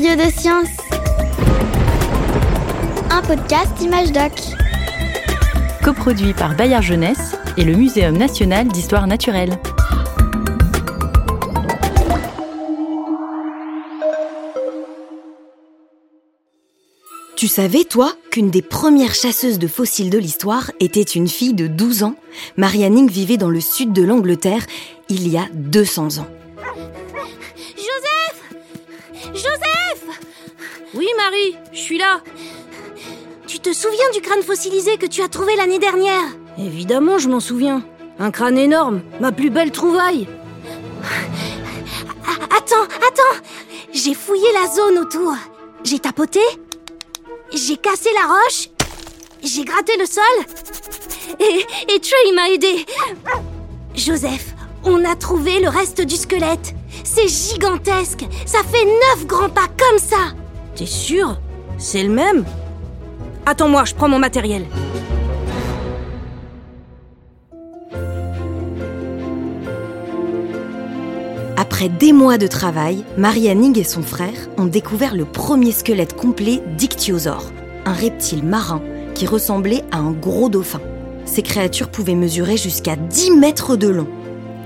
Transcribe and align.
Curieux 0.00 0.16
de 0.16 0.30
science. 0.30 0.68
Un 3.10 3.20
podcast 3.20 3.82
Image 3.82 4.12
Doc. 4.12 4.32
Coproduit 5.84 6.32
par 6.32 6.56
Bayard 6.56 6.82
Jeunesse 6.82 7.36
et 7.58 7.64
le 7.64 7.74
Muséum 7.74 8.16
national 8.16 8.68
d'histoire 8.68 9.06
naturelle. 9.06 9.58
Tu 17.36 17.46
savais, 17.46 17.84
toi, 17.84 18.14
qu'une 18.30 18.50
des 18.50 18.62
premières 18.62 19.14
chasseuses 19.14 19.58
de 19.58 19.66
fossiles 19.66 20.08
de 20.08 20.18
l'histoire 20.18 20.70
était 20.80 21.02
une 21.02 21.28
fille 21.28 21.54
de 21.54 21.66
12 21.66 22.04
ans? 22.04 22.14
Marianne 22.56 23.06
vivait 23.06 23.36
dans 23.36 23.50
le 23.50 23.60
sud 23.60 23.92
de 23.92 24.02
l'Angleterre 24.02 24.64
il 25.10 25.28
y 25.28 25.36
a 25.36 25.46
200 25.52 26.20
ans. 26.20 26.39
Marie, 31.16 31.56
je 31.72 31.78
suis 31.78 31.98
là. 31.98 32.20
Tu 33.46 33.58
te 33.58 33.72
souviens 33.72 34.10
du 34.14 34.20
crâne 34.20 34.42
fossilisé 34.42 34.96
que 34.96 35.06
tu 35.06 35.22
as 35.22 35.28
trouvé 35.28 35.56
l'année 35.56 35.78
dernière? 35.78 36.24
Évidemment, 36.58 37.18
je 37.18 37.28
m'en 37.28 37.40
souviens. 37.40 37.82
Un 38.18 38.30
crâne 38.30 38.58
énorme, 38.58 39.00
ma 39.20 39.32
plus 39.32 39.50
belle 39.50 39.72
trouvaille. 39.72 40.28
Attends, 42.56 42.84
attends 42.84 43.40
J'ai 43.92 44.14
fouillé 44.14 44.46
la 44.52 44.68
zone 44.68 44.98
autour. 44.98 45.34
J'ai 45.84 45.98
tapoté 45.98 46.40
j'ai 47.52 47.76
cassé 47.76 48.10
la 48.14 48.32
roche, 48.32 48.70
j'ai 49.42 49.64
gratté 49.64 49.92
le 49.98 50.06
sol, 50.06 50.22
et, 51.40 51.66
et 51.92 52.00
Trey 52.00 52.32
m'a 52.34 52.48
aidé. 52.50 52.86
Joseph, 53.94 54.54
on 54.84 55.04
a 55.04 55.16
trouvé 55.16 55.60
le 55.60 55.68
reste 55.68 56.00
du 56.00 56.16
squelette. 56.16 56.74
C'est 57.04 57.28
gigantesque, 57.28 58.24
ça 58.46 58.60
fait 58.62 58.84
neuf 58.84 59.26
grands 59.26 59.48
pas 59.48 59.66
comme 59.66 59.98
ça. 59.98 60.32
T'es 60.80 60.86
sûr? 60.86 61.38
C'est 61.76 62.02
le 62.02 62.08
même? 62.08 62.42
Attends-moi, 63.44 63.84
je 63.84 63.94
prends 63.94 64.08
mon 64.08 64.18
matériel. 64.18 64.64
Après 71.58 71.90
des 71.90 72.14
mois 72.14 72.38
de 72.38 72.46
travail, 72.46 73.04
Marianne 73.18 73.76
et 73.76 73.84
son 73.84 74.00
frère 74.00 74.48
ont 74.56 74.64
découvert 74.64 75.14
le 75.14 75.26
premier 75.26 75.72
squelette 75.72 76.16
complet 76.16 76.62
d'Ichthyosaure, 76.78 77.52
un 77.84 77.92
reptile 77.92 78.42
marin 78.42 78.80
qui 79.14 79.26
ressemblait 79.26 79.84
à 79.92 79.98
un 79.98 80.12
gros 80.12 80.48
dauphin. 80.48 80.80
Ces 81.26 81.42
créatures 81.42 81.90
pouvaient 81.90 82.14
mesurer 82.14 82.56
jusqu'à 82.56 82.96
10 82.96 83.32
mètres 83.32 83.76
de 83.76 83.88
long. 83.88 84.08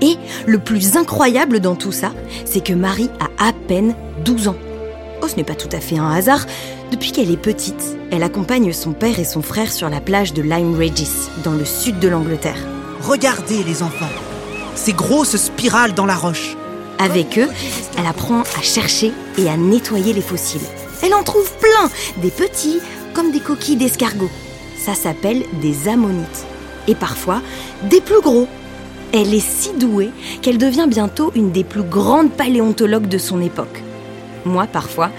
Et 0.01 0.15
le 0.45 0.59
plus 0.59 0.95
incroyable 0.95 1.59
dans 1.59 1.75
tout 1.75 1.91
ça, 1.91 2.13
c'est 2.45 2.63
que 2.63 2.71
Marie 2.71 3.09
a 3.19 3.49
à 3.49 3.51
peine 3.51 3.95
12 4.23 4.47
ans. 4.47 4.55
Oh, 5.21 5.27
ce 5.27 5.35
n'est 5.35 5.43
pas 5.43 5.55
tout 5.55 5.69
à 5.71 5.79
fait 5.79 5.97
un 5.97 6.11
hasard. 6.11 6.45
Depuis 6.91 7.11
qu'elle 7.11 7.31
est 7.31 7.37
petite, 7.37 7.97
elle 8.11 8.23
accompagne 8.23 8.71
son 8.73 8.93
père 8.93 9.19
et 9.19 9.25
son 9.25 9.41
frère 9.41 9.71
sur 9.71 9.89
la 9.89 10.01
plage 10.01 10.33
de 10.33 10.41
Lyme 10.41 10.75
Regis, 10.75 11.29
dans 11.43 11.53
le 11.53 11.65
sud 11.65 11.99
de 11.99 12.07
l'Angleterre. 12.07 12.59
Regardez 13.01 13.63
les 13.63 13.83
enfants, 13.83 14.09
ces 14.75 14.93
grosses 14.93 15.35
spirales 15.35 15.93
dans 15.93 16.05
la 16.05 16.15
roche. 16.15 16.55
Avec 16.99 17.37
eux, 17.37 17.49
elle 17.97 18.05
apprend 18.05 18.41
à 18.41 18.61
chercher 18.61 19.11
et 19.37 19.49
à 19.49 19.57
nettoyer 19.57 20.13
les 20.13 20.21
fossiles. 20.21 20.61
Elle 21.03 21.13
en 21.13 21.23
trouve 21.23 21.51
plein, 21.59 21.89
des 22.21 22.31
petits 22.31 22.79
comme 23.13 23.31
des 23.31 23.39
coquilles 23.39 23.75
d'escargot. 23.75 24.29
Ça 24.77 24.93
s'appelle 24.93 25.43
des 25.61 25.87
ammonites. 25.87 26.45
Et 26.87 26.95
parfois, 26.95 27.41
des 27.83 28.01
plus 28.01 28.21
gros. 28.21 28.47
Elle 29.11 29.33
est 29.33 29.39
si 29.39 29.71
douée 29.73 30.11
qu'elle 30.41 30.57
devient 30.57 30.87
bientôt 30.87 31.31
une 31.35 31.51
des 31.51 31.63
plus 31.63 31.83
grandes 31.83 32.31
paléontologues 32.31 33.07
de 33.07 33.17
son 33.17 33.41
époque. 33.41 33.84
Moi, 34.45 34.67
parfois, 34.67 35.09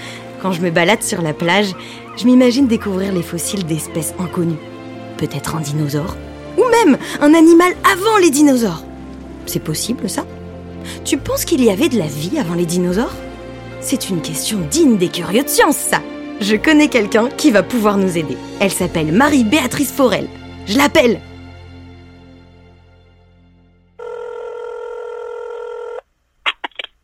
quand 0.41 0.53
je 0.53 0.61
me 0.61 0.71
balade 0.71 1.03
sur 1.03 1.21
la 1.21 1.35
plage, 1.35 1.75
je 2.17 2.25
m'imagine 2.25 2.69
découvrir 2.69 3.13
les 3.13 3.23
fossiles 3.23 3.67
d'espèces 3.67 4.15
inconnues. 4.19 4.59
Peut-être 5.19 5.57
un 5.57 5.61
dinosaure, 5.61 6.17
ou 6.57 6.63
même 6.71 6.97
un 7.21 7.35
animal 7.35 7.75
avant 7.93 8.19
les 8.19 8.31
dinosaures. 8.31 8.85
C'est 9.47 9.63
possible, 9.63 10.09
ça? 10.09 10.25
Tu 11.05 11.19
penses 11.19 11.45
qu'il 11.45 11.65
y 11.65 11.71
avait 11.71 11.89
de 11.89 11.99
la 11.99 12.07
vie 12.07 12.39
avant 12.39 12.55
les 12.55 12.67
dinosaures? 12.67 13.15
C'est 13.81 14.09
une 14.09 14.23
question 14.23 14.59
digne 14.71 14.97
des 14.97 15.09
curieux 15.09 15.43
de 15.43 15.49
science, 15.49 15.77
ça 15.77 16.01
Je 16.41 16.57
connais 16.57 16.89
quelqu'un 16.89 17.29
qui 17.29 17.51
va 17.51 17.63
pouvoir 17.63 17.99
nous 17.99 18.17
aider. 18.17 18.37
Elle 18.61 18.71
s'appelle 18.71 19.13
Marie-Béatrice 19.13 19.93
Forel. 19.93 20.29
Je 20.67 20.79
l'appelle 20.79 21.21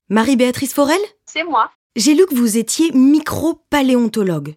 Marie-Béatrice 0.08 0.74
Forel? 0.74 1.00
C'est 1.24 1.44
moi. 1.44 1.70
J'ai 1.96 2.14
lu 2.14 2.26
que 2.26 2.34
vous 2.34 2.56
étiez 2.56 2.90
micro-paléontologue. 2.92 4.54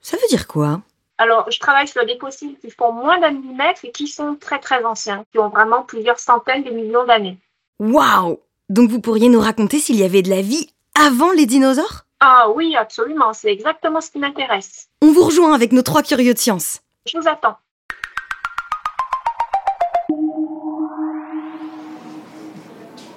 Ça 0.00 0.16
veut 0.16 0.28
dire 0.28 0.46
quoi? 0.46 0.80
Alors, 1.18 1.50
je 1.50 1.58
travaille 1.58 1.88
sur 1.88 2.04
des 2.06 2.18
fossiles 2.18 2.56
qui 2.60 2.70
font 2.70 2.92
moins 2.92 3.18
d'un 3.20 3.32
millimètre 3.32 3.84
et 3.84 3.90
qui 3.90 4.06
sont 4.06 4.36
très 4.36 4.58
très 4.58 4.82
anciens, 4.84 5.24
qui 5.32 5.38
ont 5.38 5.50
vraiment 5.50 5.82
plusieurs 5.82 6.18
centaines 6.18 6.64
de 6.64 6.70
millions 6.70 7.04
d'années. 7.04 7.36
Waouh 7.78 8.38
donc 8.70 8.88
vous 8.88 9.00
pourriez 9.00 9.28
nous 9.28 9.40
raconter 9.40 9.80
s'il 9.80 9.96
y 9.96 10.04
avait 10.04 10.22
de 10.22 10.30
la 10.30 10.42
vie 10.42 10.70
avant 10.94 11.32
les 11.32 11.44
dinosaures? 11.44 12.06
Ah 12.20 12.48
oui, 12.54 12.76
absolument, 12.76 13.32
c'est 13.32 13.50
exactement 13.50 14.00
ce 14.00 14.10
qui 14.12 14.18
m'intéresse. 14.18 14.88
On 15.02 15.10
vous 15.12 15.24
rejoint 15.24 15.52
avec 15.52 15.72
nos 15.72 15.82
trois 15.82 16.02
curieux 16.02 16.34
de 16.34 16.38
science. 16.38 16.80
Je 17.04 17.18
vous 17.18 17.26
attends. 17.26 17.56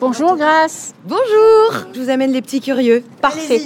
Bonjour 0.06 0.36
Grâce. 0.36 0.94
Bonjour. 1.06 1.86
Je 1.94 2.02
vous 2.02 2.10
amène 2.10 2.34
les 2.34 2.42
petits 2.42 2.60
curieux. 2.60 3.06
Parfait. 3.22 3.62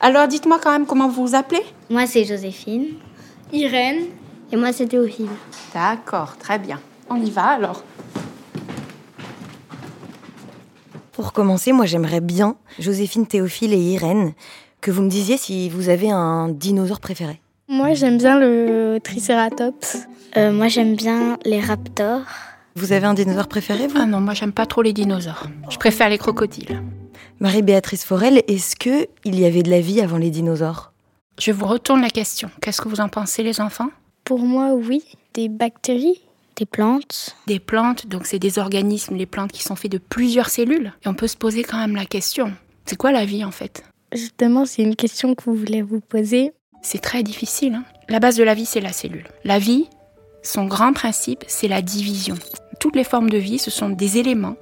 Alors 0.00 0.26
dites-moi 0.26 0.58
quand 0.58 0.72
même 0.72 0.86
comment 0.86 1.06
vous 1.06 1.26
vous 1.26 1.34
appelez 1.34 1.60
Moi 1.90 2.06
c'est 2.06 2.24
Joséphine. 2.24 2.94
Irène. 3.52 4.06
Et 4.50 4.56
moi 4.56 4.72
c'est 4.72 4.86
Théophile. 4.86 5.28
D'accord, 5.74 6.38
très 6.38 6.58
bien. 6.58 6.80
On 7.10 7.16
y 7.16 7.30
va 7.30 7.44
alors. 7.44 7.84
Pour 11.12 11.34
commencer, 11.34 11.72
moi 11.72 11.84
j'aimerais 11.84 12.22
bien, 12.22 12.56
Joséphine, 12.78 13.26
Théophile 13.26 13.74
et 13.74 13.76
Irène, 13.76 14.32
que 14.80 14.90
vous 14.90 15.02
me 15.02 15.10
disiez 15.10 15.36
si 15.36 15.68
vous 15.68 15.90
avez 15.90 16.10
un 16.10 16.48
dinosaure 16.48 17.00
préféré. 17.00 17.38
Moi 17.68 17.92
j'aime 17.92 18.16
bien 18.16 18.38
le 18.40 18.98
Triceratops. 19.04 19.98
Euh, 20.38 20.52
moi 20.52 20.68
j'aime 20.68 20.96
bien 20.96 21.36
les 21.44 21.60
raptors. 21.60 22.22
Vous 22.76 22.92
avez 22.92 23.06
un 23.06 23.14
dinosaure 23.14 23.48
préféré, 23.48 23.86
vous 23.86 23.98
Ah 23.98 24.06
non, 24.06 24.20
moi 24.20 24.34
j'aime 24.34 24.52
pas 24.52 24.66
trop 24.66 24.82
les 24.82 24.92
dinosaures. 24.92 25.44
Je 25.70 25.76
préfère 25.78 26.08
les 26.08 26.18
crocodiles. 26.18 26.82
Marie-Béatrice 27.40 28.04
Forel, 28.04 28.42
est-ce 28.48 28.76
que 28.76 29.08
il 29.24 29.38
y 29.38 29.44
avait 29.44 29.62
de 29.62 29.70
la 29.70 29.80
vie 29.80 30.00
avant 30.00 30.18
les 30.18 30.30
dinosaures? 30.30 30.92
Je 31.38 31.52
vous 31.52 31.66
retourne 31.66 32.02
la 32.02 32.10
question. 32.10 32.50
Qu'est-ce 32.60 32.80
que 32.80 32.88
vous 32.88 33.00
en 33.00 33.08
pensez, 33.08 33.42
les 33.42 33.60
enfants? 33.60 33.90
Pour 34.24 34.40
moi, 34.40 34.74
oui. 34.74 35.02
Des 35.34 35.48
bactéries 35.48 36.20
des 36.58 36.66
plantes. 36.66 37.36
Des 37.46 37.60
plantes, 37.60 38.08
donc 38.08 38.26
c'est 38.26 38.40
des 38.40 38.58
organismes, 38.58 39.14
les 39.14 39.26
plantes 39.26 39.52
qui 39.52 39.62
sont 39.62 39.76
faits 39.76 39.92
de 39.92 39.98
plusieurs 39.98 40.50
cellules. 40.50 40.92
Et 41.04 41.08
on 41.08 41.14
peut 41.14 41.28
se 41.28 41.36
poser 41.36 41.62
quand 41.62 41.78
même 41.78 41.94
la 41.94 42.04
question, 42.04 42.52
c'est 42.84 42.96
quoi 42.96 43.12
la 43.12 43.24
vie 43.24 43.44
en 43.44 43.50
fait? 43.50 43.84
Justement, 44.12 44.64
c'est 44.64 44.82
une 44.82 44.96
question 44.96 45.34
que 45.34 45.44
vous 45.44 45.54
voulez 45.54 45.82
vous 45.82 46.00
poser. 46.00 46.52
C'est 46.82 47.00
très 47.00 47.22
difficile. 47.22 47.74
Hein. 47.74 47.84
la 48.08 48.18
base 48.18 48.36
de 48.36 48.42
la 48.42 48.54
vie, 48.54 48.64
c'est 48.64 48.80
la 48.80 48.92
cellule. 48.92 49.26
La 49.44 49.58
vie, 49.58 49.86
son 50.48 50.64
grand 50.64 50.92
principe, 50.92 51.44
c'est 51.46 51.68
la 51.68 51.82
division. 51.82 52.36
Toutes 52.80 52.96
les 52.96 53.04
formes 53.04 53.30
de 53.30 53.38
vie, 53.38 53.58
ce 53.58 53.70
sont 53.70 53.90
des 53.90 54.18
éléments 54.18 54.56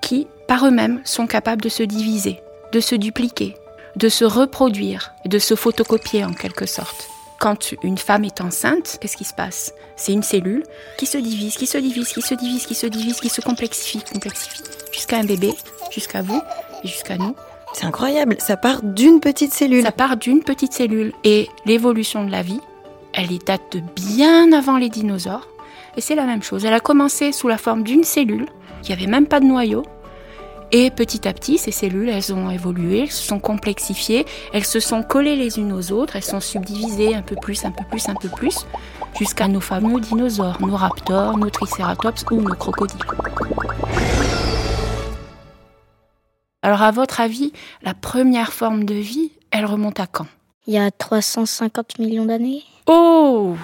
qui, 0.00 0.26
par 0.46 0.66
eux-mêmes, 0.66 1.00
sont 1.04 1.26
capables 1.26 1.62
de 1.62 1.68
se 1.68 1.82
diviser, 1.82 2.40
de 2.72 2.80
se 2.80 2.94
dupliquer, 2.94 3.56
de 3.96 4.08
se 4.08 4.24
reproduire, 4.24 5.14
de 5.24 5.38
se 5.38 5.54
photocopier 5.54 6.24
en 6.24 6.32
quelque 6.32 6.66
sorte 6.66 7.08
quand 7.42 7.74
une 7.82 7.98
femme 7.98 8.24
est 8.24 8.40
enceinte, 8.40 8.98
qu'est-ce 9.00 9.16
qui 9.16 9.24
se 9.24 9.34
passe? 9.34 9.74
C'est 9.96 10.12
une 10.12 10.22
cellule 10.22 10.62
qui 10.96 11.06
se 11.06 11.18
divise, 11.18 11.56
qui 11.56 11.66
se 11.66 11.76
divise, 11.76 12.12
qui 12.12 12.22
se 12.22 12.34
divise, 12.34 12.66
qui 12.66 12.76
se 12.76 12.86
divise, 12.86 13.18
qui 13.18 13.28
se 13.28 13.40
complexifie, 13.40 14.00
complexifie, 14.12 14.62
jusqu'à 14.92 15.16
un 15.16 15.24
bébé, 15.24 15.52
jusqu'à 15.90 16.22
vous 16.22 16.40
et 16.84 16.86
jusqu'à 16.86 17.18
nous. 17.18 17.34
C'est 17.74 17.84
incroyable, 17.84 18.36
ça 18.38 18.56
part 18.56 18.80
d'une 18.84 19.18
petite 19.18 19.52
cellule. 19.52 19.82
Ça 19.82 19.90
part 19.90 20.16
d'une 20.16 20.44
petite 20.44 20.72
cellule. 20.72 21.12
Et 21.24 21.48
l'évolution 21.66 22.24
de 22.24 22.30
la 22.30 22.42
vie, 22.42 22.60
elle 23.14 23.38
date 23.38 23.76
de 23.76 23.80
bien 23.80 24.52
avant 24.52 24.76
les 24.76 24.88
dinosaures. 24.88 25.48
Et 25.96 26.00
c'est 26.00 26.14
la 26.14 26.24
même 26.24 26.42
chose. 26.42 26.64
Elle 26.64 26.74
a 26.74 26.80
commencé 26.80 27.32
sous 27.32 27.48
la 27.48 27.58
forme 27.58 27.82
d'une 27.82 28.04
cellule, 28.04 28.46
qui 28.82 28.92
avait 28.92 29.06
même 29.06 29.26
pas 29.26 29.40
de 29.40 29.46
noyau, 29.46 29.84
et 30.74 30.90
petit 30.90 31.28
à 31.28 31.34
petit, 31.34 31.58
ces 31.58 31.70
cellules, 31.70 32.08
elles 32.08 32.32
ont 32.32 32.48
évolué, 32.48 33.00
elles 33.00 33.10
se 33.10 33.22
sont 33.22 33.38
complexifiées, 33.38 34.24
elles 34.54 34.64
se 34.64 34.80
sont 34.80 35.02
collées 35.02 35.36
les 35.36 35.58
unes 35.58 35.70
aux 35.70 35.92
autres, 35.92 36.16
elles 36.16 36.24
sont 36.24 36.40
subdivisées 36.40 37.14
un 37.14 37.20
peu 37.20 37.36
plus, 37.36 37.66
un 37.66 37.70
peu 37.70 37.84
plus, 37.90 38.08
un 38.08 38.14
peu 38.14 38.30
plus, 38.30 38.66
jusqu'à 39.18 39.48
nos 39.48 39.60
fameux 39.60 40.00
dinosaures, 40.00 40.62
nos 40.62 40.74
raptors, 40.74 41.36
nos 41.36 41.50
tricératops 41.50 42.24
ou 42.30 42.40
nos 42.40 42.54
crocodiles. 42.54 42.98
Alors 46.62 46.80
à 46.80 46.90
votre 46.90 47.20
avis, 47.20 47.52
la 47.82 47.92
première 47.92 48.54
forme 48.54 48.84
de 48.84 48.94
vie, 48.94 49.32
elle 49.50 49.66
remonte 49.66 50.00
à 50.00 50.06
quand? 50.06 50.26
Il 50.66 50.74
y 50.74 50.78
a 50.78 50.90
350 50.92 51.98
millions 51.98 52.24
d'années 52.24 52.62
Oh 52.86 53.56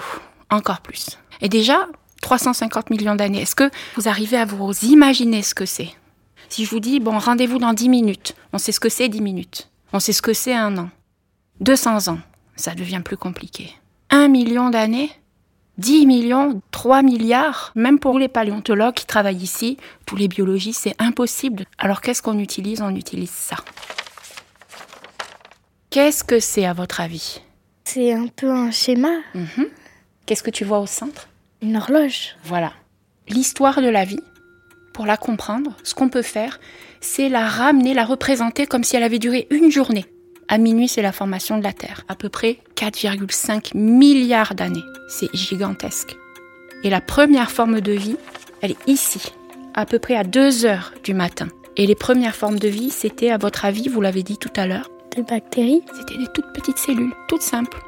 Encore 0.49 0.81
plus. 0.81 1.17
Et 1.39 1.47
déjà, 1.47 1.87
350 2.21 2.89
millions 2.89 3.15
d'années, 3.15 3.41
est-ce 3.41 3.55
que 3.55 3.69
vous 3.95 4.09
arrivez 4.09 4.37
à 4.37 4.43
vous 4.43 4.73
imaginer 4.83 5.41
ce 5.41 5.55
que 5.55 5.65
c'est? 5.65 5.91
Si 6.49 6.65
je 6.65 6.69
vous 6.69 6.81
dis, 6.81 6.99
bon, 6.99 7.17
rendez-vous 7.17 7.57
dans 7.57 7.73
10 7.73 7.87
minutes, 7.87 8.35
on 8.51 8.57
sait 8.57 8.73
ce 8.73 8.81
que 8.81 8.89
c'est 8.89 9.07
10 9.07 9.21
minutes, 9.21 9.69
on 9.93 9.99
sait 10.01 10.11
ce 10.11 10.21
que 10.21 10.33
c'est 10.33 10.53
un 10.53 10.77
an. 10.77 10.89
200 11.61 12.09
ans, 12.09 12.19
ça 12.57 12.75
devient 12.75 13.01
plus 13.03 13.17
compliqué. 13.17 13.73
1 14.09 14.27
million 14.27 14.69
d'années 14.69 15.11
10 15.77 16.05
millions, 16.05 16.61
3 16.71 17.03
milliards, 17.03 17.71
même 17.73 17.99
pour 17.99 18.19
les 18.19 18.27
paléontologues 18.27 18.95
qui 18.95 19.05
travaillent 19.05 19.37
ici, 19.41 19.77
tous 20.05 20.17
les 20.17 20.27
biologistes, 20.27 20.81
c'est 20.83 20.95
impossible. 21.01 21.63
Alors 21.77 22.01
qu'est-ce 22.01 22.21
qu'on 22.21 22.37
utilise? 22.37 22.81
On 22.81 22.93
utilise 22.93 23.29
ça. 23.29 23.55
Qu'est-ce 25.91 26.23
que 26.23 26.39
c'est 26.39 26.65
à 26.65 26.73
votre 26.73 27.01
avis? 27.01 27.41
C'est 27.83 28.13
un 28.13 28.27
peu 28.27 28.51
un 28.51 28.69
schéma. 28.69 29.09
Mhm. 29.33 29.65
Qu'est-ce 30.27 30.43
que 30.43 30.51
tu 30.51 30.63
vois 30.63 30.79
au 30.81 30.85
centre? 30.85 31.29
Une 31.63 31.77
horloge. 31.77 32.35
Voilà. 32.43 32.73
L'histoire 33.27 33.81
de 33.81 33.89
la 33.89 34.05
vie, 34.05 34.19
pour 34.93 35.07
la 35.07 35.17
comprendre, 35.17 35.75
ce 35.83 35.95
qu'on 35.95 36.09
peut 36.09 36.21
faire, 36.21 36.59
c'est 37.01 37.27
la 37.27 37.47
ramener, 37.47 37.95
la 37.95 38.05
représenter 38.05 38.67
comme 38.67 38.83
si 38.83 38.97
elle 38.97 39.03
avait 39.03 39.17
duré 39.17 39.47
une 39.49 39.71
journée. 39.71 40.05
À 40.47 40.59
minuit, 40.59 40.87
c'est 40.87 41.01
la 41.01 41.11
formation 41.11 41.57
de 41.57 41.63
la 41.63 41.73
Terre. 41.73 42.03
À 42.07 42.15
peu 42.15 42.29
près 42.29 42.59
4,5 42.75 43.75
milliards 43.75 44.53
d'années. 44.53 44.85
C'est 45.09 45.33
gigantesque. 45.33 46.15
Et 46.83 46.91
la 46.91 47.01
première 47.01 47.49
forme 47.49 47.81
de 47.81 47.93
vie, 47.93 48.17
elle 48.61 48.71
est 48.71 48.87
ici, 48.87 49.31
à 49.73 49.87
peu 49.87 49.97
près 49.97 50.15
à 50.15 50.23
2 50.23 50.65
heures 50.65 50.93
du 51.03 51.15
matin. 51.15 51.47
Et 51.77 51.87
les 51.87 51.95
premières 51.95 52.35
formes 52.35 52.59
de 52.59 52.67
vie, 52.67 52.91
c'était, 52.91 53.31
à 53.31 53.37
votre 53.39 53.65
avis, 53.65 53.87
vous 53.89 54.01
l'avez 54.01 54.21
dit 54.21 54.37
tout 54.37 54.53
à 54.55 54.67
l'heure, 54.67 54.91
Des 55.15 55.23
bactéries. 55.23 55.83
c'était 55.93 56.17
des 56.17 56.27
toutes 56.33 56.53
petites 56.53 56.77
cellules, 56.77 57.13
toutes 57.27 57.41
simples. 57.41 57.79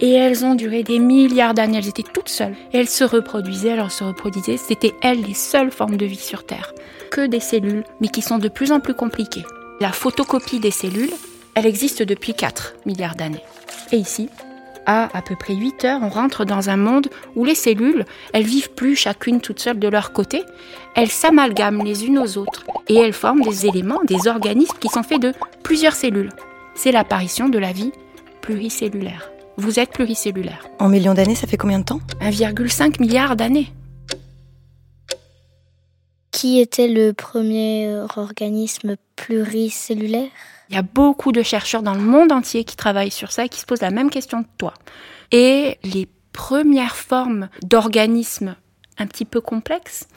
Et 0.00 0.12
elles 0.12 0.44
ont 0.44 0.54
duré 0.54 0.82
des 0.82 0.98
milliards 0.98 1.54
d'années, 1.54 1.78
elles 1.78 1.88
étaient 1.88 2.02
toutes 2.02 2.28
seules. 2.28 2.56
Et 2.72 2.78
elles 2.78 2.88
se 2.88 3.04
reproduisaient, 3.04 3.70
elles 3.70 3.90
se 3.90 4.04
reproduisaient. 4.04 4.56
C'était 4.56 4.94
elles 5.00 5.22
les 5.22 5.34
seules 5.34 5.70
formes 5.70 5.96
de 5.96 6.04
vie 6.04 6.16
sur 6.16 6.44
Terre. 6.44 6.74
Que 7.10 7.26
des 7.26 7.40
cellules, 7.40 7.84
mais 8.00 8.08
qui 8.08 8.20
sont 8.20 8.38
de 8.38 8.48
plus 8.48 8.72
en 8.72 8.80
plus 8.80 8.94
compliquées. 8.94 9.46
La 9.80 9.92
photocopie 9.92 10.60
des 10.60 10.70
cellules, 10.70 11.12
elle 11.54 11.66
existe 11.66 12.02
depuis 12.02 12.34
4 12.34 12.74
milliards 12.84 13.14
d'années. 13.14 13.44
Et 13.92 13.96
ici, 13.96 14.28
à 14.84 15.16
à 15.16 15.22
peu 15.22 15.36
près 15.36 15.54
8 15.54 15.84
heures, 15.84 16.00
on 16.02 16.08
rentre 16.08 16.44
dans 16.44 16.68
un 16.68 16.76
monde 16.76 17.08
où 17.34 17.44
les 17.44 17.54
cellules, 17.54 18.04
elles 18.32 18.44
vivent 18.44 18.70
plus 18.70 18.96
chacune 18.96 19.40
toute 19.40 19.60
seule 19.60 19.78
de 19.78 19.88
leur 19.88 20.12
côté, 20.12 20.42
elles 20.94 21.10
s'amalgament 21.10 21.82
les 21.82 22.04
unes 22.06 22.18
aux 22.18 22.38
autres 22.38 22.64
et 22.88 22.96
elles 22.96 23.12
forment 23.12 23.42
des 23.42 23.66
éléments, 23.66 24.00
des 24.04 24.28
organismes 24.28 24.76
qui 24.78 24.88
sont 24.88 25.02
faits 25.02 25.22
de 25.22 25.32
plusieurs 25.62 25.94
cellules. 25.94 26.30
C'est 26.76 26.92
l'apparition 26.92 27.48
de 27.48 27.58
la 27.58 27.72
vie 27.72 27.90
pluricellulaire. 28.42 29.30
Vous 29.56 29.80
êtes 29.80 29.92
pluricellulaire. 29.92 30.68
En 30.78 30.90
millions 30.90 31.14
d'années, 31.14 31.34
ça 31.34 31.46
fait 31.46 31.56
combien 31.56 31.78
de 31.78 31.84
temps? 31.84 32.00
1,5 32.20 33.00
milliard 33.00 33.34
d'années. 33.34 33.72
Qui 36.30 36.60
était 36.60 36.86
le 36.86 37.14
premier 37.14 37.86
euh, 37.86 38.06
organisme 38.16 38.96
pluricellulaire? 39.16 40.28
Il 40.68 40.74
y 40.74 40.78
a 40.78 40.82
beaucoup 40.82 41.32
de 41.32 41.42
chercheurs 41.42 41.82
dans 41.82 41.94
le 41.94 42.02
monde 42.02 42.30
entier 42.30 42.64
qui 42.64 42.76
travaillent 42.76 43.10
sur 43.10 43.32
ça 43.32 43.46
et 43.46 43.48
qui 43.48 43.60
se 43.60 43.64
posent 43.64 43.80
la 43.80 43.90
même 43.90 44.10
question 44.10 44.42
que 44.42 44.48
toi. 44.58 44.74
Et 45.32 45.78
les 45.82 46.06
premières 46.32 46.96
formes 46.96 47.48
d'organismes 47.62 48.54
un 48.98 49.06
petit 49.06 49.24
peu 49.24 49.40
complexes, 49.40 50.08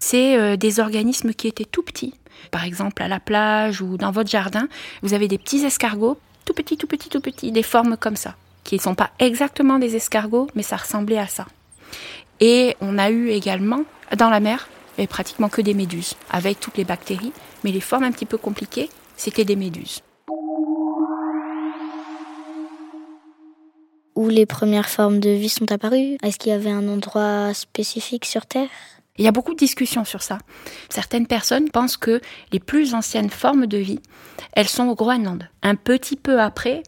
c'est 0.00 0.36
euh, 0.36 0.56
des 0.56 0.80
organismes 0.80 1.32
qui 1.34 1.46
étaient 1.46 1.64
tout 1.64 1.82
petits. 1.82 2.14
Par 2.50 2.64
exemple, 2.64 3.02
à 3.02 3.08
la 3.08 3.20
plage 3.20 3.80
ou 3.80 3.96
dans 3.96 4.10
votre 4.10 4.30
jardin, 4.30 4.68
vous 5.02 5.14
avez 5.14 5.28
des 5.28 5.38
petits 5.38 5.64
escargots, 5.64 6.18
tout 6.44 6.54
petits, 6.54 6.76
tout 6.76 6.86
petits, 6.86 7.08
tout 7.08 7.20
petits, 7.20 7.52
des 7.52 7.62
formes 7.62 7.96
comme 7.96 8.16
ça, 8.16 8.34
qui 8.64 8.76
ne 8.76 8.80
sont 8.80 8.94
pas 8.94 9.10
exactement 9.18 9.78
des 9.78 9.96
escargots, 9.96 10.48
mais 10.54 10.62
ça 10.62 10.76
ressemblait 10.76 11.18
à 11.18 11.26
ça. 11.26 11.46
Et 12.40 12.76
on 12.80 12.98
a 12.98 13.10
eu 13.10 13.28
également, 13.28 13.82
dans 14.16 14.30
la 14.30 14.40
mer, 14.40 14.68
pratiquement 15.08 15.48
que 15.48 15.62
des 15.62 15.74
méduses, 15.74 16.14
avec 16.30 16.60
toutes 16.60 16.76
les 16.76 16.84
bactéries, 16.84 17.32
mais 17.64 17.72
les 17.72 17.80
formes 17.80 18.04
un 18.04 18.12
petit 18.12 18.26
peu 18.26 18.36
compliquées, 18.36 18.90
c'était 19.16 19.44
des 19.44 19.56
méduses. 19.56 20.00
Où 24.16 24.28
les 24.28 24.44
premières 24.44 24.90
formes 24.90 25.20
de 25.20 25.30
vie 25.30 25.48
sont 25.48 25.70
apparues? 25.72 26.18
Est-ce 26.22 26.38
qu'il 26.38 26.52
y 26.52 26.54
avait 26.54 26.70
un 26.70 26.88
endroit 26.88 27.54
spécifique 27.54 28.26
sur 28.26 28.44
Terre? 28.44 28.68
Il 29.20 29.24
y 29.24 29.28
a 29.28 29.32
beaucoup 29.32 29.52
de 29.52 29.58
discussions 29.58 30.06
sur 30.06 30.22
ça. 30.22 30.38
Certaines 30.88 31.26
personnes 31.26 31.70
pensent 31.70 31.98
que 31.98 32.22
les 32.52 32.58
plus 32.58 32.94
anciennes 32.94 33.28
formes 33.28 33.66
de 33.66 33.76
vie, 33.76 34.00
elles 34.54 34.66
sont 34.66 34.88
au 34.88 34.94
Groenland. 34.94 35.46
Un 35.62 35.74
petit 35.74 36.16
peu 36.16 36.40
après, 36.40 36.82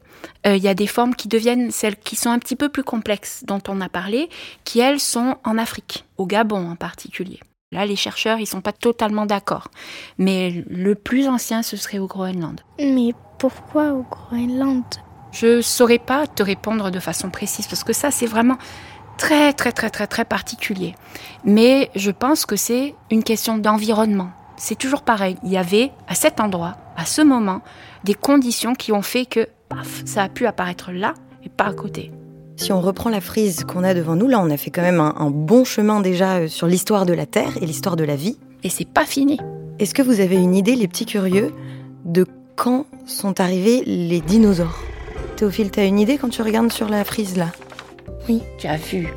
euh, 0.46 0.56
il 0.56 0.62
y 0.62 0.68
a 0.68 0.72
des 0.72 0.86
formes 0.86 1.14
qui 1.14 1.28
deviennent 1.28 1.70
celles 1.70 1.96
qui 1.96 2.16
sont 2.16 2.30
un 2.30 2.38
petit 2.38 2.56
peu 2.56 2.70
plus 2.70 2.84
complexes, 2.84 3.44
dont 3.46 3.60
on 3.68 3.82
a 3.82 3.90
parlé, 3.90 4.30
qui 4.64 4.80
elles 4.80 4.98
sont 4.98 5.36
en 5.44 5.58
Afrique, 5.58 6.06
au 6.16 6.24
Gabon 6.24 6.70
en 6.70 6.74
particulier. 6.74 7.38
Là, 7.70 7.84
les 7.84 7.96
chercheurs, 7.96 8.38
ils 8.38 8.46
sont 8.46 8.62
pas 8.62 8.72
totalement 8.72 9.26
d'accord. 9.26 9.68
Mais 10.16 10.64
le 10.70 10.94
plus 10.94 11.28
ancien, 11.28 11.62
ce 11.62 11.76
serait 11.76 11.98
au 11.98 12.06
Groenland. 12.06 12.62
Mais 12.78 13.12
pourquoi 13.38 13.92
au 13.92 14.06
Groenland? 14.10 14.84
Je 15.32 15.60
saurais 15.60 15.98
pas 15.98 16.26
te 16.26 16.42
répondre 16.42 16.90
de 16.90 16.98
façon 16.98 17.28
précise 17.28 17.66
parce 17.66 17.84
que 17.84 17.92
ça, 17.92 18.10
c'est 18.10 18.26
vraiment 18.26 18.56
très, 19.22 19.52
très, 19.52 19.70
très, 19.70 19.88
très, 19.88 20.08
très 20.08 20.24
particulier. 20.24 20.96
Mais 21.44 21.90
je 21.94 22.10
pense 22.10 22.44
que 22.44 22.56
c'est 22.56 22.96
une 23.08 23.22
question 23.22 23.56
d'environnement. 23.56 24.30
C'est 24.56 24.74
toujours 24.76 25.02
pareil. 25.02 25.36
Il 25.44 25.52
y 25.52 25.56
avait 25.56 25.92
à 26.08 26.16
cet 26.16 26.40
endroit, 26.40 26.76
à 26.96 27.06
ce 27.06 27.22
moment, 27.22 27.60
des 28.02 28.14
conditions 28.14 28.74
qui 28.74 28.90
ont 28.90 29.00
fait 29.00 29.26
que 29.26 29.46
paf, 29.68 30.02
ça 30.06 30.24
a 30.24 30.28
pu 30.28 30.44
apparaître 30.46 30.90
là 30.90 31.14
et 31.44 31.48
pas 31.48 31.66
à 31.66 31.72
côté. 31.72 32.10
Si 32.56 32.72
on 32.72 32.80
reprend 32.80 33.10
la 33.10 33.20
frise 33.20 33.62
qu'on 33.62 33.84
a 33.84 33.94
devant 33.94 34.16
nous, 34.16 34.26
là, 34.26 34.40
on 34.40 34.50
a 34.50 34.56
fait 34.56 34.70
quand 34.70 34.82
même 34.82 35.00
un, 35.00 35.14
un 35.16 35.30
bon 35.30 35.64
chemin 35.64 36.00
déjà 36.00 36.38
euh, 36.38 36.48
sur 36.48 36.66
l'histoire 36.66 37.06
de 37.06 37.12
la 37.12 37.26
Terre 37.26 37.56
et 37.60 37.66
l'histoire 37.66 37.94
de 37.94 38.04
la 38.04 38.16
vie. 38.16 38.38
Et 38.64 38.70
c'est 38.70 38.88
pas 38.88 39.06
fini. 39.06 39.38
Est-ce 39.78 39.94
que 39.94 40.02
vous 40.02 40.18
avez 40.18 40.36
une 40.36 40.56
idée, 40.56 40.74
les 40.74 40.88
petits 40.88 41.06
curieux, 41.06 41.54
de 42.04 42.26
quand 42.56 42.86
sont 43.06 43.40
arrivés 43.40 43.84
les 43.86 44.20
dinosaures? 44.20 44.80
Théophile, 45.36 45.70
t'as 45.70 45.86
une 45.86 46.00
idée 46.00 46.18
quand 46.18 46.28
tu 46.28 46.42
regardes 46.42 46.72
sur 46.72 46.88
la 46.88 47.04
frise 47.04 47.36
là? 47.36 47.52
Tu 48.58 48.66
as 48.66 48.76
vu, 48.76 49.08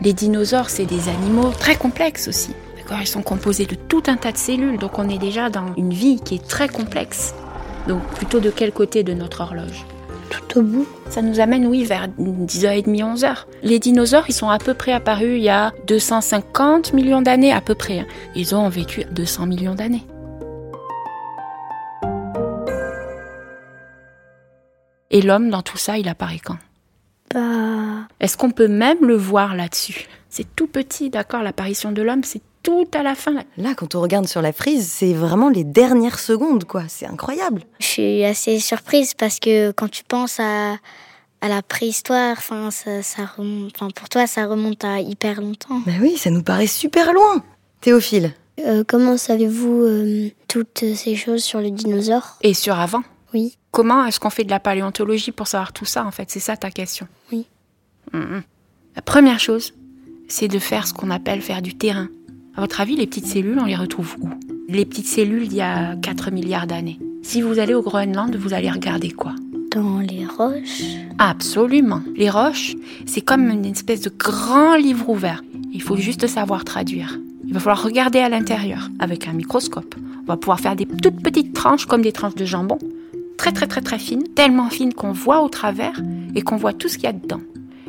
les 0.00 0.12
dinosaures, 0.12 0.70
c'est 0.70 0.86
des 0.86 1.08
animaux 1.08 1.50
très 1.50 1.76
complexes 1.76 2.28
aussi. 2.28 2.52
D'accord 2.76 2.98
Ils 3.00 3.06
sont 3.08 3.22
composés 3.22 3.66
de 3.66 3.74
tout 3.74 4.02
un 4.06 4.16
tas 4.16 4.32
de 4.32 4.36
cellules, 4.38 4.78
donc 4.78 4.98
on 4.98 5.08
est 5.08 5.18
déjà 5.18 5.50
dans 5.50 5.74
une 5.76 5.92
vie 5.92 6.20
qui 6.20 6.36
est 6.36 6.46
très 6.48 6.68
complexe. 6.68 7.34
Donc 7.88 8.02
plutôt 8.14 8.40
de 8.40 8.50
quel 8.50 8.72
côté 8.72 9.02
de 9.02 9.12
notre 9.14 9.40
horloge? 9.40 9.84
Tout 10.30 10.60
au 10.60 10.62
bout 10.62 10.86
Ça 11.10 11.20
nous 11.22 11.40
amène, 11.40 11.66
oui, 11.66 11.84
vers 11.84 12.08
10h30, 12.08 12.84
11h. 13.16 13.34
Les 13.62 13.78
dinosaures, 13.78 14.24
ils 14.28 14.34
sont 14.34 14.48
à 14.48 14.58
peu 14.58 14.72
près 14.74 14.92
apparus 14.92 15.36
il 15.36 15.42
y 15.42 15.48
a 15.50 15.72
250 15.88 16.92
millions 16.94 17.20
d'années, 17.22 17.52
à 17.52 17.60
peu 17.60 17.74
près. 17.74 17.98
hein. 17.98 18.06
Ils 18.34 18.54
ont 18.54 18.68
vécu 18.68 19.04
200 19.10 19.46
millions 19.46 19.74
d'années. 19.74 20.04
Et 25.10 25.20
l'homme, 25.20 25.50
dans 25.50 25.62
tout 25.62 25.76
ça, 25.76 25.98
il 25.98 26.08
apparaît 26.08 26.38
quand? 26.42 26.56
Bah. 27.32 28.08
Est-ce 28.20 28.36
qu'on 28.36 28.50
peut 28.50 28.68
même 28.68 29.04
le 29.04 29.16
voir 29.16 29.54
là-dessus? 29.54 30.06
C'est 30.28 30.46
tout 30.56 30.66
petit, 30.66 31.10
d'accord 31.10 31.42
L'apparition 31.42 31.92
de 31.92 32.02
l'homme, 32.02 32.24
c'est 32.24 32.40
tout 32.62 32.88
à 32.94 33.02
la 33.02 33.14
fin. 33.14 33.34
Là, 33.56 33.74
quand 33.74 33.94
on 33.94 34.00
regarde 34.00 34.28
sur 34.28 34.40
la 34.42 34.52
frise, 34.52 34.88
c'est 34.88 35.12
vraiment 35.12 35.48
les 35.48 35.64
dernières 35.64 36.18
secondes, 36.20 36.64
quoi. 36.64 36.84
C'est 36.88 37.06
incroyable. 37.06 37.62
Je 37.80 37.86
suis 37.86 38.24
assez 38.24 38.58
surprise 38.60 39.14
parce 39.14 39.40
que 39.40 39.72
quand 39.72 39.90
tu 39.90 40.04
penses 40.04 40.38
à, 40.40 40.74
à 41.40 41.48
la 41.48 41.60
préhistoire, 41.62 42.36
enfin, 42.38 42.70
ça, 42.70 43.02
ça 43.02 43.24
remonte, 43.36 43.72
enfin, 43.76 43.88
pour 43.94 44.08
toi, 44.08 44.26
ça 44.26 44.46
remonte 44.46 44.84
à 44.84 45.00
hyper 45.00 45.40
longtemps. 45.40 45.80
Bah 45.84 45.92
oui, 46.00 46.16
ça 46.16 46.30
nous 46.30 46.42
paraît 46.42 46.66
super 46.68 47.12
loin. 47.12 47.42
Théophile, 47.80 48.32
Euh, 48.64 48.84
comment 48.86 49.16
savez-vous 49.16 49.82
euh, 49.82 50.28
toutes 50.46 50.84
ces 50.94 51.16
choses 51.16 51.42
sur 51.42 51.60
les 51.60 51.70
dinosaures 51.72 52.36
Et 52.42 52.54
sur 52.54 52.78
avant? 52.78 53.02
Oui. 53.34 53.56
Comment 53.72 54.04
est-ce 54.04 54.20
qu'on 54.20 54.28
fait 54.28 54.44
de 54.44 54.50
la 54.50 54.60
paléontologie 54.60 55.32
pour 55.32 55.46
savoir 55.46 55.72
tout 55.72 55.86
ça, 55.86 56.04
en 56.04 56.10
fait? 56.10 56.30
C'est 56.30 56.40
ça 56.40 56.58
ta 56.58 56.70
question 56.70 57.08
Oui. 57.32 57.46
Mhm. 58.12 58.42
La 58.94 59.00
première 59.02 59.40
chose, 59.40 59.72
c'est 60.28 60.48
de 60.48 60.58
faire 60.58 60.86
ce 60.86 60.92
qu'on 60.92 61.08
appelle 61.08 61.40
faire 61.40 61.62
du 61.62 61.74
terrain. 61.74 62.08
À 62.54 62.60
votre 62.60 62.82
avis, 62.82 62.96
les 62.96 63.06
petites 63.06 63.26
cellules, 63.26 63.58
on 63.58 63.64
les 63.64 63.74
retrouve 63.74 64.16
où? 64.20 64.28
Les 64.68 64.84
petites 64.84 65.06
cellules 65.06 65.48
d'il 65.48 65.56
y 65.56 65.62
a 65.62 65.96
4 65.96 66.30
milliards 66.30 66.66
d'années. 66.66 67.00
Si 67.22 67.40
vous 67.40 67.58
allez 67.58 67.72
au 67.72 67.80
Groenland, 67.80 68.36
vous 68.36 68.52
allez 68.52 68.70
regarder 68.70 69.10
quoi? 69.10 69.34
Dans 69.70 70.00
les 70.00 70.26
roches 70.26 70.82
Absolument. 71.18 72.02
Les 72.14 72.28
roches, 72.28 72.74
c'est 73.06 73.22
comme 73.22 73.48
une 73.48 73.64
espèce 73.64 74.02
de 74.02 74.10
grand 74.10 74.76
livre 74.76 75.08
ouvert. 75.08 75.42
Il 75.72 75.80
faut 75.80 75.96
juste 75.96 76.26
savoir 76.26 76.64
traduire. 76.64 77.18
Il 77.46 77.54
va 77.54 77.60
falloir 77.60 77.82
regarder 77.82 78.18
à 78.18 78.28
l'intérieur 78.28 78.90
avec 78.98 79.28
un 79.28 79.32
microscope. 79.32 79.94
On 80.22 80.26
va 80.26 80.36
pouvoir 80.36 80.60
faire 80.60 80.76
des 80.76 80.84
toutes 80.84 81.22
petites 81.22 81.54
tranches 81.54 81.86
comme 81.86 82.02
des 82.02 82.12
tranches 82.12 82.34
de 82.34 82.44
jambon, 82.44 82.78
très 83.42 83.50
très 83.50 83.66
très 83.66 83.80
très 83.80 83.98
fines, 83.98 84.22
tellement 84.36 84.70
fines 84.70 84.94
qu'on 84.94 85.10
voit 85.10 85.42
au 85.42 85.48
travers 85.48 86.00
et 86.36 86.42
qu'on 86.42 86.54
voit 86.54 86.72
tout 86.72 86.86
ce 86.88 86.94
qu'il 86.94 87.04
y 87.04 87.08
a 87.08 87.12
dedans. 87.12 87.40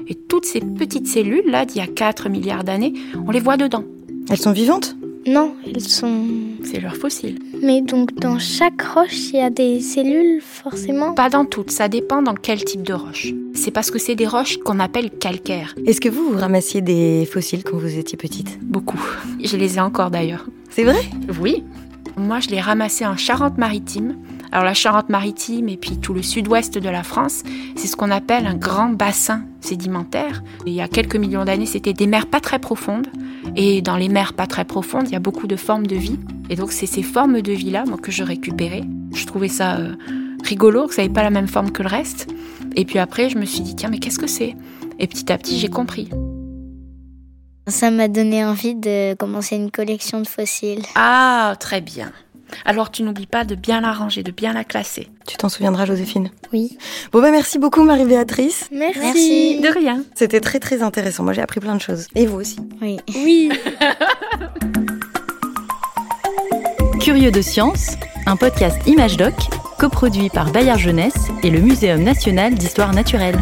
Et 0.08 0.16
toutes 0.16 0.46
ces 0.46 0.62
petites 0.62 1.06
cellules 1.06 1.46
là 1.46 1.64
d'il 1.64 1.78
y 1.78 1.82
a 1.82 1.86
4 1.86 2.28
milliards 2.28 2.64
d'années, 2.64 2.94
on 3.28 3.30
les 3.30 3.40
voit 3.40 3.56
dedans. 3.56 3.84
elles 4.32 4.40
sont 4.40 4.52
vivantes? 4.52 4.96
Non, 5.28 5.54
elles 5.68 5.80
sont. 5.80 6.26
C'est 6.64 6.80
leurs 6.80 6.96
fossiles. 6.96 7.38
Mais 7.62 7.82
donc 7.82 8.16
dans 8.16 8.40
chaque 8.40 8.82
roche, 8.82 9.30
il 9.32 9.36
y 9.36 9.42
a 9.42 9.52
des 9.52 9.80
cellules 9.80 10.42
forcément? 10.42 11.14
Pas 11.14 11.30
dans 11.30 11.46
toutes, 11.46 11.70
ça 11.70 11.88
dépend 11.88 12.24
dans 12.24 12.34
quel 12.34 12.64
type 12.66 12.82
de 12.82 12.94
roche. 12.94 13.32
C'est 13.54 13.70
parce 13.70 13.92
que 13.92 14.00
c'est 14.00 14.16
des 14.16 14.26
roches 14.26 14.58
qu'on 14.58 14.80
appelle 14.80 15.12
calcaires. 15.12 15.76
Est-ce 15.86 16.02
que 16.02 16.10
vous, 16.10 16.32
vous 16.32 16.38
ramassiez 16.40 16.82
des 16.82 17.28
fossiles 17.32 17.64
quand 17.64 17.78
vous 17.78 18.00
étiez 18.00 18.18
petite? 18.18 18.58
Beaucoup. 18.64 19.00
Je 19.40 19.56
les 19.56 19.78
ai 19.78 19.82
encore 19.82 20.10
d'ailleurs. 20.10 20.48
C'est 20.72 20.84
vrai? 20.84 21.04
Oui. 21.40 21.64
Moi, 22.18 22.40
je 22.40 22.50
l'ai 22.50 22.60
ramassé 22.60 23.06
en 23.06 23.18
Charente-Maritime 23.18 24.16
Alors 24.54 24.66
la 24.66 24.76
Charente-Maritime 24.76 25.68
et 25.68 25.78
puis 25.78 25.98
tout 25.98 26.14
le 26.14 26.22
sud-ouest 26.22 26.78
de 26.78 26.90
la 26.90 27.02
France, 27.02 27.42
c'est 27.76 27.88
ce 27.88 27.96
qu'on 27.96 28.12
appelle 28.12 28.46
un 28.46 28.54
grand 28.54 28.90
bassin 28.90 29.46
sédimentaire. 29.62 30.44
Il 30.68 30.74
y 30.74 30.82
a 30.82 30.88
quelques 30.88 31.16
millions 31.16 31.44
d'années, 31.44 31.66
c'était 31.66 31.94
des 31.94 32.06
mers 32.06 32.28
pas 32.28 32.40
très 32.40 32.60
profondes. 32.60 33.08
Et 33.56 33.82
dans 33.82 33.98
les 33.98 34.10
mers 34.10 34.34
pas 34.34 34.46
très 34.46 34.64
profondes, 34.64 35.08
il 35.08 35.14
y 35.14 35.16
a 35.16 35.20
beaucoup 35.20 35.48
de 35.48 35.56
formes 35.56 35.88
de 35.88 35.96
vie. 35.96 36.20
Et 36.52 36.56
donc 36.56 36.72
c'est 36.72 36.86
ces 36.86 37.02
formes 37.02 37.42
de 37.42 37.52
vie-là 37.52 37.84
que 38.00 38.12
je 38.12 38.22
récupérais. 38.22 38.84
Je 39.16 39.26
trouvais 39.26 39.48
ça 39.48 39.78
euh, 39.78 39.96
rigolo, 40.44 40.86
que 40.86 40.94
ça 40.94 41.02
n'avait 41.02 41.14
pas 41.14 41.24
la 41.24 41.32
même 41.32 41.48
forme 41.48 41.72
que 41.72 41.82
le 41.82 41.90
reste. 41.90 42.28
Et 42.76 42.86
puis 42.86 43.00
après, 43.00 43.32
je 43.32 43.40
me 43.40 43.46
suis 43.46 43.62
dit, 43.62 43.76
tiens, 43.76 43.90
mais 43.90 43.98
qu'est-ce 43.98 44.20
que 44.20 44.28
c'est? 44.28 44.56
Et 45.00 45.08
petit 45.08 45.32
à 45.32 45.40
petit, 45.40 45.58
j'ai 45.58 45.70
compris. 45.70 46.12
Ça 47.66 47.90
m'a 47.90 48.08
donné 48.08 48.46
envie 48.46 48.76
de 48.76 49.16
commencer 49.16 49.56
une 49.56 49.72
collection 49.72 50.22
de 50.22 50.28
fossiles. 50.28 50.84
Ah, 50.94 51.56
très 51.60 51.82
bien. 51.82 52.12
Alors 52.66 52.92
tu 52.92 53.04
n'oublies 53.04 53.28
pas 53.28 53.44
de 53.44 53.56
bien 53.56 53.82
la 53.82 53.92
ranger, 53.92 54.24
de 54.24 54.32
bien 54.32 54.54
la 54.54 54.64
classer. 54.64 55.10
Tu 55.28 55.38
t'en 55.38 55.50
souviendras, 55.50 55.86
Joséphine 55.86 56.30
Oui. 56.52 56.78
Bon 57.12 57.22
bah 57.22 57.32
merci 57.32 57.60
beaucoup, 57.60 57.84
Marie-Béatrice. 57.84 58.70
Merci. 58.72 59.00
Merci. 59.00 59.60
De 59.62 59.68
rien. 59.68 60.04
C'était 60.16 60.40
très 60.40 60.60
très 60.60 60.82
intéressant. 60.82 61.24
Moi 61.24 61.34
j'ai 61.34 61.42
appris 61.42 61.60
plein 61.60 61.76
de 61.76 61.82
choses. 61.82 62.08
Et 62.16 62.26
vous 62.26 62.40
aussi. 62.40 62.58
Oui. 62.82 63.00
Oui. 63.16 63.52
Curieux 67.00 67.32
de 67.32 67.42
science, 67.42 67.98
un 68.26 68.38
podcast 68.38 68.78
Image 68.88 69.18
Doc, 69.18 69.34
coproduit 69.78 70.30
par 70.30 70.52
Bayard 70.52 70.80
Jeunesse 70.80 71.28
et 71.44 71.50
le 71.50 71.60
Muséum 71.60 72.02
national 72.02 72.56
d'histoire 72.56 72.94
naturelle. 72.94 73.38